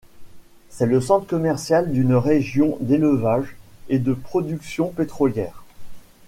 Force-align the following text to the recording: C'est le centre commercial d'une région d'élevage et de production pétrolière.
C'est 0.69 0.87
le 0.87 0.99
centre 0.99 1.27
commercial 1.27 1.91
d'une 1.91 2.15
région 2.15 2.75
d'élevage 2.81 3.55
et 3.87 3.99
de 3.99 4.15
production 4.15 4.87
pétrolière. 4.89 5.63